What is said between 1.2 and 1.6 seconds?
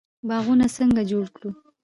کړو؟